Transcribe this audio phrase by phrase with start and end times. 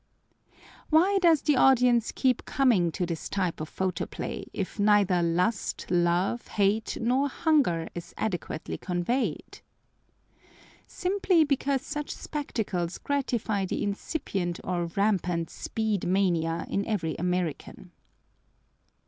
[0.89, 6.47] Why does the audience keep coming to this type of photoplay if neither lust, love,
[6.47, 9.59] hate, nor hunger is adequately conveyed?
[10.87, 17.91] Simply because such spectacles gratify the incipient or rampant speed mania in every American.